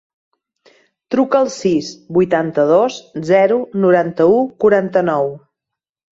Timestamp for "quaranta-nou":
4.67-5.33